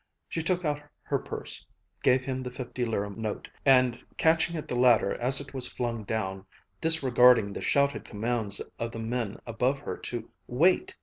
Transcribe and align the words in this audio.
She 0.27 0.41
took 0.41 0.65
out 0.65 0.81
her 1.03 1.19
purse, 1.19 1.63
gave 2.01 2.25
him 2.25 2.39
the 2.39 2.49
fifty 2.49 2.85
lire 2.85 3.07
note, 3.07 3.51
and 3.67 4.03
catching 4.17 4.55
at 4.57 4.67
the 4.67 4.73
ladder 4.75 5.11
as 5.11 5.39
it 5.39 5.53
was 5.53 5.67
flung 5.67 6.05
down, 6.05 6.47
disregarding 6.81 7.53
the 7.53 7.61
shouted 7.61 8.03
commands 8.03 8.61
of 8.79 8.93
the 8.93 8.97
men 8.99 9.37
above 9.45 9.77
her 9.77 9.97
to 9.97 10.31
"wait!" 10.47 10.95